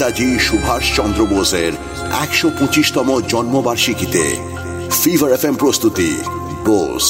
নেতাজি 0.00 0.28
সুভাষ 0.48 0.84
চন্দ্র 0.96 1.20
বোসের 1.26 1.72
একশো 2.24 2.48
পঁচিশতম 2.58 3.08
জন্মবার্ষিকীতে 3.28 4.24
ফিভার 5.02 5.30
এফ 5.32 5.44
প্রস্তুতি। 5.58 6.10
বোস, 6.66 7.06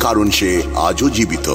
কারণ 0.00 0.26
সে 0.30 0.50
আজও 0.88 1.06
জীবিত। 1.10 1.48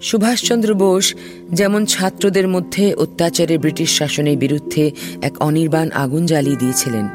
সুভাষচন্দ্র 0.00 0.70
বোস 0.74 1.06
যেমন 1.52 1.82
ছাত্রদের 1.86 2.46
মধ্যে 2.48 2.84
অত্যাচারে 2.94 3.58
ব্রিটিশ 3.58 3.90
শাসনের 3.98 4.36
বিরুদ্ধে 4.36 4.84
এক 5.22 5.34
অনির্বাণ 5.42 5.88
আগুন 5.94 6.22
জ্বালিয়ে 6.26 6.60
দিয়েছিলেন, 6.60 7.06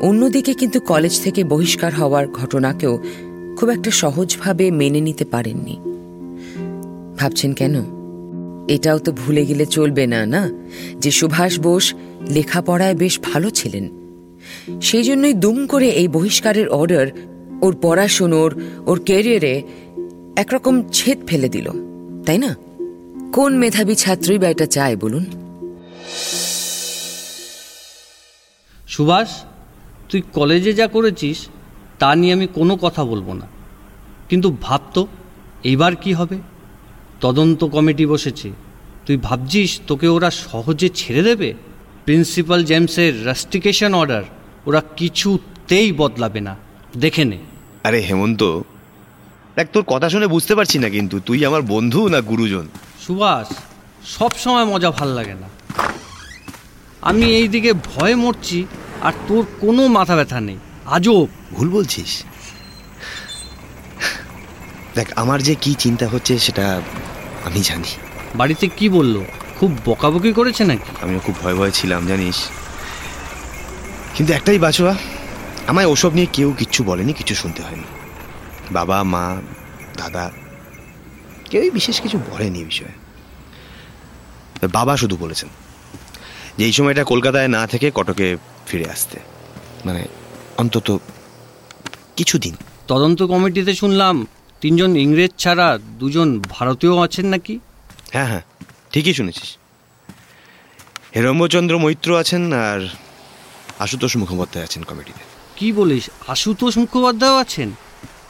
অন্যদিকে 0.00 0.52
কিন্তু 0.54 0.78
কলেজ 0.80 1.14
থেকে 1.20 1.40
বহিষ্কার 1.44 1.92
হওয়ার 1.94 2.26
ঘটনাকেও 2.28 2.94
খুব 3.58 3.68
একটা 3.68 3.90
সহজভাবে 3.90 4.64
মেনে 4.70 5.00
নিতে 5.00 5.24
পারেননি। 5.24 5.76
ভাবছেন 7.18 7.52
কেন? 7.52 7.76
এটাও 8.68 8.98
তো 8.98 9.12
ভুলে 9.12 9.46
গেলে 9.46 9.66
চলবে 9.66 10.06
না 10.06 10.26
না? 10.26 10.50
যে 10.98 11.10
সুভাষ 11.10 11.60
বোস 11.60 11.94
লেখাপড়ায় 12.30 12.94
বেশ 12.94 13.20
ভালো 13.20 13.50
ছিলেন। 13.50 13.88
সেই 14.82 15.02
জন্যই 15.02 15.34
দুম 15.34 15.66
করে 15.66 15.88
এই 15.88 16.08
বহিষ্কারের 16.08 16.68
অর্ডার 16.68 17.06
ওর 17.62 17.76
পড়াশুনোর 17.82 18.62
ওর 18.86 19.00
ক্যারিয়ারে 19.04 19.62
একরকম 20.36 20.88
ছেদ 20.88 21.18
ফেলে 21.26 21.48
দিল, 21.48 21.70
তাই 22.26 22.38
না? 22.38 22.56
কোন 23.32 23.56
মেধাবী 23.56 23.94
ছাত্রই 23.94 24.38
বা 24.38 24.48
এটা 24.48 24.66
চায়, 24.66 24.96
বলুন? 24.96 25.24
সুভাষ, 28.88 29.28
তুই 30.08 30.22
কলেজে 30.32 30.72
যা 30.72 30.86
করেছিস, 30.86 31.38
তা 31.98 32.14
নিয়ে 32.14 32.32
আমি 32.32 32.46
কোনো 32.54 32.76
কথা 32.76 33.04
বলব 33.04 33.32
না। 33.32 33.46
কিন্তু 34.28 34.56
ভাবতো, 34.60 35.06
এইবার 35.64 35.96
কি 35.96 36.12
হবে? 36.12 36.38
তদন্ত 37.20 37.64
কমিটি 37.64 38.06
বসেছে। 38.06 38.52
তুই 39.06 39.16
ভাবছিস 39.16 39.80
তোকে 39.86 40.08
ওরা 40.08 40.30
সহজে 40.30 40.88
ছেড়ে 40.88 41.22
দেবে? 41.22 41.54
প্রিন্সিপাল 42.04 42.64
জেমসের 42.64 43.26
রাস্টিকেশন 43.26 43.94
অর্ডার 43.94 44.22
ওরা 44.66 44.82
কিছুতেই 44.96 45.92
বদলাবে 45.92 46.40
না। 46.40 46.56
দেখে 46.96 47.24
নে। 47.24 47.38
আরে 47.84 48.00
হেমন্ত 48.00 48.42
দেখ 49.56 49.68
তোর 49.72 49.84
কথা 49.86 50.08
শুনে 50.08 50.26
বুঝতে 50.26 50.54
পারছি 50.54 50.78
না 50.78 50.88
কিন্তু 50.88 51.20
তুই 51.20 51.44
আমার 51.44 51.62
বন্ধু 51.62 52.08
না 52.08 52.20
গুরুজন? 52.20 52.68
সুভাষ 53.06 53.56
সব 54.04 54.30
সময় 54.38 54.64
মজা 54.64 54.90
ভালো 54.90 55.14
লাগে 55.14 55.34
না। 55.34 55.48
আমি 57.02 57.22
এই 57.22 57.48
দিকে 57.48 57.72
ভয়ে 57.72 58.14
মরছি 58.14 58.66
আর 59.02 59.12
তোর 59.28 59.46
কোনো 59.60 59.86
মাথা 59.86 60.16
ব্যথা 60.16 60.40
নেই। 60.40 60.56
আজও 60.86 61.26
ভুল 61.52 61.68
বলছিস। 61.68 62.24
দেখ 64.98 65.08
আমার 65.16 65.42
যে 65.42 65.54
কি 65.54 65.74
চিন্তা 65.74 66.06
হচ্ছে 66.08 66.38
সেটা 66.38 66.82
আমি 67.44 67.60
জানি। 67.60 67.90
বাড়িতে 68.34 68.68
কি 68.68 68.88
বলল? 68.88 69.16
খুব 69.58 69.70
বকাবকি 69.84 70.32
করেছে 70.32 70.64
নাকি? 70.64 70.90
আমিও 71.02 71.20
খুব 71.20 71.34
ভয় 71.42 71.54
ভয় 71.54 71.70
ছিলাম 71.70 72.06
জানিস। 72.06 72.38
কিন্তু 74.14 74.34
একটাই 74.34 74.58
বাছোয়া 74.58 74.94
আমায় 75.66 75.86
ওসব 75.86 76.12
নিয়ে 76.14 76.26
কেউ 76.32 76.54
কিচ্ছু 76.58 76.84
বলেনি 76.84 77.12
কিছু 77.12 77.34
শুনতে 77.34 77.62
হয়নি। 77.62 77.86
বাবা 78.72 79.02
মা 79.02 79.24
দাদা 79.96 80.30
কেউই 81.50 81.70
বিশেষ 81.70 82.00
কিছু 82.00 82.18
বলেনি 82.18 82.64
বিষয়ে। 82.64 82.94
বাবা 84.72 84.96
শুধু 84.96 85.16
বলেছেন 85.16 85.48
যে 86.58 86.64
এই 86.64 86.72
সময়টা 86.72 87.04
কলকাতায় 87.04 87.48
না 87.48 87.66
থেকে 87.66 87.90
কটকে 87.94 88.36
ফিরে 88.66 88.86
আসতে। 88.90 89.18
মানে 89.84 90.02
অন্তত 90.56 90.98
কিছুদিন। 92.16 92.54
তদন্ত 92.88 93.22
কমিটিতে 93.22 93.74
শুনলাম 93.74 94.26
তিনজন 94.60 94.96
ইংরেজ 94.96 95.30
ছাড়া 95.38 95.78
দুজন 95.98 96.42
ভারতীয় 96.50 96.98
আছেন 96.98 97.26
নাকি? 97.26 97.58
হ্যাঁ 98.10 98.26
হ্যাঁ 98.26 98.42
ঠিকই 98.92 99.14
শুনেছিস। 99.14 99.56
হেরম্বচন্দ্র 101.16 101.78
মৈত্র 101.78 102.18
আছেন 102.18 102.52
আর 102.52 102.80
আশুতোষ 103.78 104.16
মুখোপাধ্যায় 104.16 104.64
আছেন 104.64 104.82
কমিটিতে। 104.82 105.20
কি 105.56 105.72
বলিস? 105.72 106.10
আশুতোষ 106.28 106.78
মুখোপাধ্যায় 106.78 107.36
আছেন? 107.40 107.72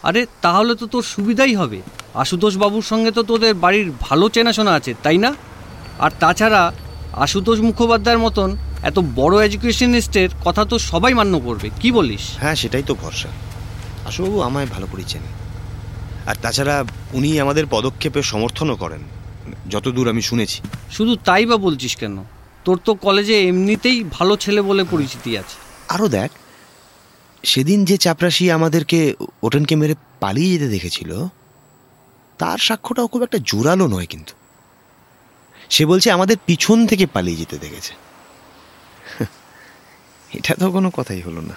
আরে 0.02 0.26
তাহলে 0.42 0.74
তো 0.74 0.86
তোর 0.86 1.02
সুবিধাই 1.02 1.54
হবে। 1.54 1.82
আশুতোষ 2.14 2.56
বাবুর 2.56 2.82
সঙ্গে 2.82 3.10
তো 3.10 3.22
তোদের 3.22 3.54
বাড়ির 3.54 3.92
ভালো 4.00 4.28
চেনাশোনা 4.28 4.72
আছে 4.72 4.94
তাই 5.02 5.18
না? 5.18 5.34
আর 5.98 6.10
তাছাড়া 6.20 6.72
আশুতোষ 7.12 7.60
মুখোপাধ্যায়ের 7.60 8.18
মতন 8.18 8.56
এত 8.82 8.98
বড় 9.14 9.46
এডুকেশনিস্টের 9.46 10.28
কথা 10.44 10.64
তো 10.64 10.78
সবাই 10.78 11.14
মান্য 11.14 11.38
করবে 11.38 11.70
কি 11.80 11.92
বলিস? 11.92 12.20
হ্যাঁ 12.38 12.54
সেটাই 12.54 12.82
তো 12.82 12.94
ভরসা। 12.94 13.28
আশুবাবু 14.06 14.40
আমায় 14.40 14.66
ভালো 14.66 14.86
করেই 14.92 15.04
চেনেন। 15.04 15.47
আর 16.28 16.36
তাছাড়া 16.42 16.84
উনি 17.12 17.40
আমাদের 17.40 17.66
পদক্ষেপে 17.70 18.22
সমর্থনও 18.22 18.76
করেন। 18.76 19.02
যতদূর 19.70 20.06
আমি 20.08 20.22
শুনেছি। 20.22 20.58
শুধু 20.90 21.16
তাই 21.24 21.46
বা 21.46 21.56
বলছিস 21.56 21.96
কেন? 21.96 22.24
তোর 22.64 22.76
তো 22.84 22.94
কলেজে 22.94 23.36
এমনিতেই 23.48 24.04
ভালো 24.10 24.36
ছেলে 24.36 24.60
বলে 24.62 24.84
পরিচিতি 24.84 25.30
আছে। 25.38 25.56
আরও 25.88 26.08
দেখ 26.08 26.30
সেদিন 27.44 27.84
যে 27.84 27.96
চাপরাশি 27.96 28.50
আমাদেরকে 28.50 29.14
ওটেনকে 29.42 29.74
মেরে 29.76 29.94
পালিয়ে 30.20 30.52
যেতে 30.52 30.68
দেখেছিল 30.68 31.10
তার 32.38 32.58
সাক্ষ্যটাও 32.58 33.06
খুব 33.06 33.22
একটা 33.22 33.38
জোরালো 33.44 33.86
নয় 33.86 34.06
কিন্তু। 34.06 34.34
সে 35.70 35.86
বলছে 35.86 36.08
আমাদের 36.10 36.36
পিছন 36.46 36.86
থেকে 36.86 37.06
পালিয়ে 37.06 37.36
যেতে 37.36 37.58
দেখেছে। 37.58 37.92
এটা 40.34 40.54
তো 40.54 40.66
কোনো 40.70 40.90
কথাই 40.90 41.20
হলো 41.20 41.40
না। 41.40 41.56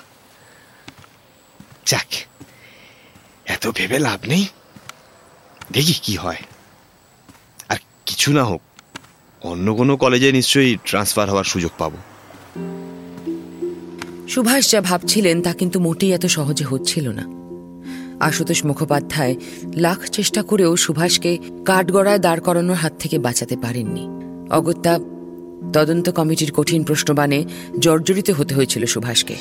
যাক 1.85 2.11
এত 3.45 3.63
ভেবে 3.75 3.99
লাভ 3.99 4.19
নেই। 4.27 4.45
দেখি 5.71 5.93
কি 6.03 6.15
হয়। 6.15 6.41
আর 7.69 7.77
কিছু 8.05 8.33
না 8.33 8.43
হোক, 8.43 8.61
অন্য 9.41 9.75
কোনো 9.75 9.97
কলেজে 9.97 10.31
নিশ্চয়ই 10.31 10.77
ট্রান্সফার 10.85 11.29
হওয়ার 11.29 11.43
সুযোগ 11.43 11.71
পাবো। 11.77 11.97
সুভাষ 14.27 14.71
যা 14.71 14.81
ভাবছিলেন 14.81 15.41
তা 15.41 15.53
কিন্তু 15.53 15.79
মোটেই 15.79 16.11
এত 16.11 16.25
সহজে 16.25 16.65
হচ্ছিল 16.65 17.09
না। 17.09 17.41
আশুতোষ 18.25 18.65
মুখোপাধ্যায় 18.65 19.35
লাখ 19.75 20.09
চেষ্টা 20.09 20.43
করেও 20.43 20.75
সুভাষকে 20.75 21.37
কাঠগড়ায় 21.65 22.19
দাঁড় 22.19 22.39
করানোর 22.39 22.75
হাত 22.75 22.93
থেকে 22.99 23.19
বাঁচাতে 23.19 23.55
পারেননি। 23.57 24.07
অগত্যা 24.53 24.99
তদন্ত 25.73 26.09
কমিটির 26.09 26.51
কঠিন 26.51 26.83
প্রশ্নবাণে 26.83 27.45
জর্জরিত 27.79 28.29
হতে 28.29 28.55
হয়েছিল 28.55 28.85
সুভাষকে। 28.85 29.35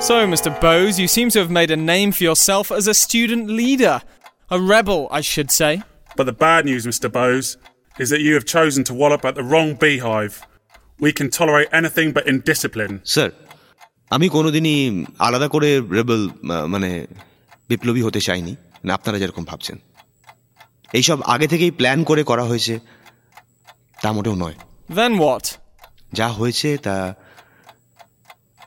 So, 0.00 0.16
Mr. 0.26 0.50
Bowes, 0.60 0.94
you 0.98 1.08
seem 1.08 1.28
to 1.30 1.38
have 1.42 1.50
made 1.50 1.70
a 1.70 1.80
name 1.92 2.10
for 2.10 2.24
yourself 2.24 2.66
as 2.72 2.84
a 2.88 2.94
student 2.96 3.44
leader. 3.60 3.96
A 4.50 4.58
rebel, 4.74 5.00
I 5.10 5.20
should 5.22 5.50
say. 5.50 5.72
But 6.16 6.26
the 6.26 6.38
bad 6.46 6.62
news, 6.64 6.84
Mr. 6.86 7.08
Bowes, 7.10 7.46
is 7.98 8.08
that 8.10 8.20
you 8.20 8.32
have 8.34 8.46
chosen 8.56 8.82
to 8.84 8.94
wallop 8.94 9.22
at 9.24 9.34
the 9.34 9.44
wrong 9.44 9.68
beehive. 9.74 10.34
We 11.00 11.10
can 11.12 11.28
tolerate 11.30 11.68
anything 11.72 12.08
but 12.16 12.22
indiscipline. 12.32 12.94
Sir 13.14 13.30
আমি 14.10 14.26
কোনোদিনই 14.36 14.78
আলাদা 15.26 15.48
করে 15.54 15.70
rebel 15.98 16.22
মানে 16.72 16.90
বিপ্লবী 17.70 18.02
হতে 18.06 18.20
চাইনি 18.28 18.52
না 18.86 18.90
আপনারা 18.98 19.16
যেরকম 19.22 19.44
ভাবছেন 19.50 19.76
এইসব 20.90 21.18
আগে 21.34 21.46
থেকেই 21.52 21.72
প্ল্যান 21.80 21.98
করে 22.10 22.22
করা 22.30 22.44
হয়েছে 22.50 22.74
তা 23.98 24.08
মোটেও 24.16 24.34
নয় 24.42 24.56
Then 24.98 25.12
what? 25.24 25.44
যা 26.12 26.28
হয়েছে 26.38 26.68
তা 26.86 26.96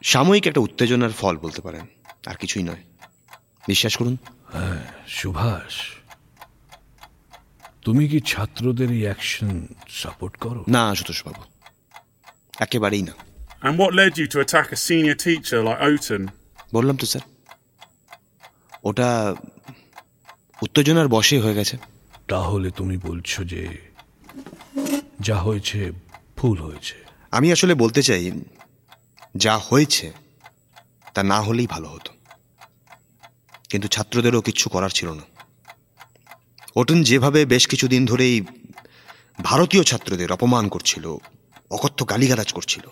সাময়িক 0.02 0.46
একটা 0.46 0.60
উত্তেজনার 0.60 1.10
ফল 1.10 1.36
বলতে 1.36 1.62
পারেন 1.62 1.86
আর 2.26 2.34
কিছুই 2.34 2.62
নয়। 2.62 2.82
বিশ্বাস 3.66 3.96
করুন। 3.96 4.16
সুভাষ 5.08 5.74
তুমি 7.82 8.08
কি 8.08 8.20
ছাত্রদের 8.20 8.90
এই 8.90 9.02
অ্যাকশন 9.02 9.66
সাপোর্ট 9.88 10.36
করো? 10.36 10.64
না 10.68 10.88
আশুতোষ 10.88 11.24
বাবু 11.26 11.42
একেবারেই 12.58 13.02
না। 13.02 13.12
And 13.62 13.74
what 13.78 13.92
led 13.94 14.14
you 14.18 14.26
to 14.34 14.38
attack 14.40 14.68
a 14.72 14.76
senior 14.76 15.16
teacher 15.26 15.60
like 15.64 15.80
Oton? 15.90 16.26
বললাম 16.74 16.96
তো 16.96 17.06
স্যার 17.06 17.24
ওটা 18.84 19.34
উত্তেজনার 20.62 21.08
বশে 21.08 21.40
হয়ে 21.40 21.54
গেছে। 21.54 21.78
তাহলে 22.28 22.70
তুমি 22.70 22.96
বলছো 22.96 23.44
যে 23.44 23.78
যা 25.20 25.36
হয়েছে 25.36 25.92
ভুল 26.36 26.58
হয়েছে। 26.58 26.94
আমি 27.30 27.52
আসলে 27.52 27.74
বলতে 27.74 28.02
চাই 28.02 28.42
যা 29.34 29.54
হয়েছে 29.68 30.06
তা 31.14 31.20
না 31.22 31.38
হলেই 31.40 31.66
ভালো 31.66 31.88
হতো 31.88 32.12
কিন্তু 33.70 33.86
ছাত্রদেরও 33.88 34.40
কিচ্ছু 34.42 34.66
করার 34.68 34.90
ছিল 34.90 35.08
না 35.10 35.24
ওটন 36.76 36.98
যেভাবে 37.02 37.40
বেশ 37.44 37.64
কিছুদিন 37.66 38.02
ধরেই 38.06 38.36
ভারতীয় 39.38 39.82
ছাত্রদের 39.84 40.28
অপমান 40.32 40.64
করছিল 40.68 41.04
অকথ্য 41.70 42.00
গালিগালাজ 42.04 42.50
করছিল 42.52 42.86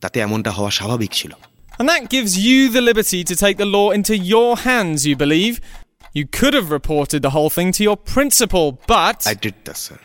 তাতে 0.00 0.16
এমনটা 0.20 0.50
হওয়া 0.50 0.70
স্বাভাবিক 0.70 1.12
ছিল 1.12 1.34
And 1.80 1.88
that 1.88 2.02
gives 2.08 2.32
you 2.38 2.58
the 2.70 2.80
liberty 2.80 3.20
to 3.24 3.34
take 3.36 3.56
the 3.58 3.70
law 3.76 3.88
into 3.90 4.14
your 4.34 4.50
hands, 4.58 4.98
you 5.06 5.16
believe? 5.16 5.54
You 6.14 6.24
could 6.28 6.54
have 6.54 6.68
reported 6.70 7.20
the 7.20 7.32
whole 7.36 7.50
thing 7.50 7.68
to 7.72 7.82
your 7.82 7.98
principal, 8.14 8.66
but. 8.86 9.18
I 9.26 9.34
did 9.44 9.56
that 9.64 9.78
sir 9.84 10.00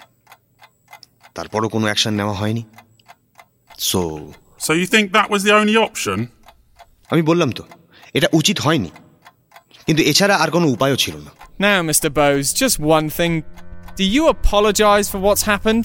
তারপরও 1.35 1.67
কোনো 1.69 1.85
অ্যাকশন 1.85 2.13
নেওয়া 2.19 2.35
হয়নি 2.41 2.63
so 3.79 4.01
So 4.60 4.70
you 4.80 4.86
think 4.94 5.12
that 5.12 5.28
was 5.34 5.42
the 5.46 5.54
only 5.60 5.76
option? 5.88 6.18
আমি 7.12 7.22
বললাম 7.30 7.50
তো 7.58 7.62
এটা 8.16 8.28
উচিত 8.40 8.56
হয়নি 8.66 8.90
কিন্তু 9.86 10.02
এছাড়া 10.10 10.34
আর 10.42 10.48
কোনো 10.56 10.66
উপায়ও 10.74 10.96
ছিল 11.04 11.16
না 11.26 11.30
Now, 11.58 11.78
Mr. 11.90 12.08
Bowes, 12.18 12.46
just 12.62 12.76
one 12.96 13.06
thing. 13.18 13.34
Do 13.98 14.04
you 14.16 14.22
apologise 14.36 15.06
for 15.12 15.18
what's 15.26 15.44
happened? 15.52 15.84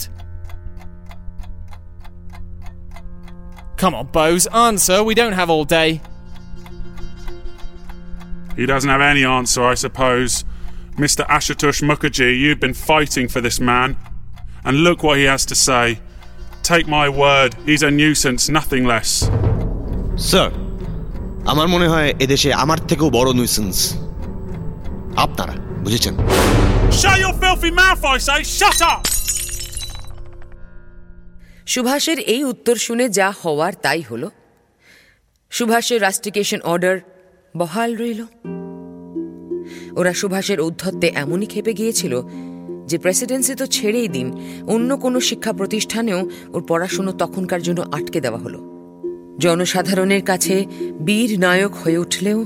Come 3.82 3.94
on, 4.00 4.06
Bowes, 4.18 4.46
answer. 4.48 4.98
We 5.10 5.14
don't 5.22 5.34
have 5.42 5.50
all 5.54 5.66
day. 5.66 5.90
He 8.56 8.66
doesn't 8.66 8.90
have 8.90 9.02
any 9.02 9.24
answer, 9.24 9.64
I 9.64 9.76
suppose. 9.76 10.44
Mr. 10.98 11.26
Ashutosh 11.28 11.82
Mukherjee, 11.82 12.38
you've 12.38 12.60
been 12.60 12.74
fighting 12.74 13.28
for 13.28 13.42
this 13.42 13.60
man. 13.60 13.90
And 14.66 14.84
look 14.84 15.02
what 15.04 15.18
he 15.18 15.24
has 15.24 15.46
to 15.46 15.56
say. 15.56 16.00
Take 16.67 16.89
my 16.89 17.09
word, 17.11 17.55
he's 17.65 17.83
a 17.83 17.91
nuisance, 17.93 18.43
nothing 18.49 18.85
less. 18.85 19.11
Sir 20.31 20.51
আমার 21.47 21.67
মনে 21.69 21.87
হয় 21.89 22.11
এদেশে 22.21 22.51
আমার 22.55 22.79
থেকেও 22.89 23.09
বড় 23.11 23.29
nuisance 23.33 23.77
আপনারা 25.17 25.55
বুঝেছেন 25.85 26.15
Shut 27.01 27.17
your 27.25 27.35
filthy 27.43 27.73
mouth, 27.73 28.03
I 28.07 28.17
say! 28.19 28.41
Shut 28.59 28.81
up! 28.93 29.01
সুভাষের 31.67 32.19
এই 32.35 32.43
উত্তর 32.45 32.77
শুনে 32.77 33.05
যা 33.09 33.29
হওয়ার 33.43 33.73
তাই 33.83 34.03
হল 34.03 34.23
সুভাষের 35.53 35.99
রাস্টিকেশন 36.01 36.61
অর্ডার 36.65 36.97
বহাল 37.55 37.91
রইল 37.97 38.21
ওরা 39.97 40.13
সুভাষের 40.13 40.59
ঔদ্ধত্যে 40.61 41.09
এমনই 41.15 41.47
খেপে 41.47 41.73
গিয়েছিল 41.75 42.15
যে 42.87 42.99
প্রেসিডেন্সি 42.99 43.55
তো 43.55 43.67
ছেড়েই 43.67 44.09
দিন, 44.09 44.33
অন্য 44.67 44.97
কোনো 44.97 45.21
শিক্ষা 45.21 45.53
প্রতিষ্ঠানেও 45.53 46.31
ওর 46.53 46.65
পড়াশুনো 46.69 47.13
তখনকার 47.13 47.63
জন্য 47.63 47.81
আটকে 47.81 48.21
দেওয়া 48.21 48.39
হলো। 48.39 48.61
জনসাধারণের 49.39 50.23
কাছে 50.23 50.67
বীর 51.01 51.41
নায়ক 51.41 51.75
হয়ে 51.75 51.99
উঠলেও 51.99 52.45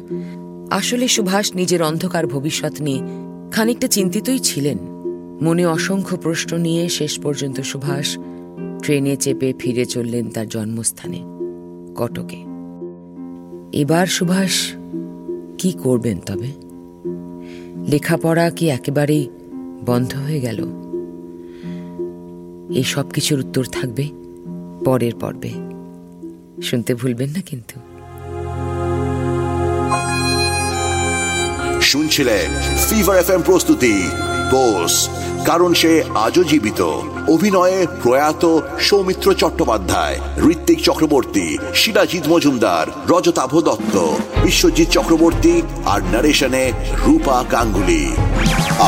আসলে 0.70 1.08
সুভাষ 1.08 1.54
নিজের 1.54 1.82
অন্ধকার 1.82 2.26
ভবিষ্যৎ 2.26 2.80
নিয়ে 2.80 3.02
খানিকটা 3.52 3.86
চিন্তিতই 3.86 4.38
ছিলেন। 4.38 4.78
মনে 5.42 5.66
অসংখ্য 5.66 6.16
প্রশ্ন 6.16 6.56
নিয়ে 6.56 6.88
শেষ 6.88 7.20
পর্যন্ত 7.20 7.60
সুভাষ 7.60 8.18
ট্রেনে 8.82 9.16
চেপে 9.16 9.52
ফিরে 9.58 9.84
চললেন 9.84 10.30
তার 10.30 10.48
জন্মস্থানে, 10.48 11.20
কটকে। 11.96 12.36
এবার 13.72 14.06
সুভাষ 14.06 14.72
কি 15.58 15.72
করবেন 15.72 16.18
তবে? 16.26 16.48
লেখাপড়া 17.88 18.50
কি 18.50 18.68
একেবারেই 18.68 19.28
বন্ধ 19.86 20.16
হয়ে 20.16 20.40
গেল। 20.40 20.64
এই 22.76 22.84
সব 22.84 23.10
কিছুর 23.10 23.38
উত্তর 23.38 23.64
থাকবে 23.64 24.08
পরের 24.84 25.14
পর্বে। 25.14 25.50
শুনতে 26.62 26.94
ভুলবেন 26.94 27.30
না 27.30 27.40
কিন্তু। 27.46 27.80
শুনছিলেন 31.80 32.76
ফিভার 32.90 33.18
এফ 33.18 33.30
এম 33.30 33.42
প্রস্তুতি 33.42 34.08
বোস 34.50 35.08
কারণ 35.46 35.74
সে 35.74 36.02
আজও 36.14 36.44
জীবিত। 36.44 36.80
অভিনয়ে 37.28 37.86
প্রয়াত 38.02 38.60
সৌমিত্র 38.80 39.34
চট্টোপাধ্যায়, 39.34 40.20
ঋত্বিক 40.48 40.82
চক্রবর্তী 40.82 41.58
শিলাজিৎ 41.74 42.28
মজুমদার, 42.28 43.10
রজতাভ 43.10 43.60
দত্ত 43.60 43.96
বিশ্বজিৎ 44.42 44.88
চক্রবর্তী 44.88 45.62
আর 45.84 46.00
নারেশনে 46.02 46.72
রূপা 47.06 47.44
গাঙ্গুলি। 47.52 48.12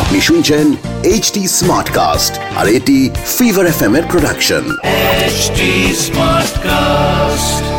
আপনি 0.00 0.18
শুনছেন 0.20 0.66
এইচ 1.04 1.24
টি 1.30 1.42
স্মার্ট 1.58 1.88
কাস্ট 1.94 2.32
আর 2.56 2.66
এটি 2.68 2.98
ফিভার 3.36 3.64
এফ 3.66 3.80
এম 3.82 3.92
এর 3.96 4.04
প্রোডাকশন 4.12 4.64
স্মার্ট 6.02 6.54
কাস্ট 6.66 7.71